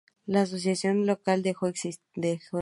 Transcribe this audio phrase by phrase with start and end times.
[0.25, 2.39] La asociación local dejó de existir.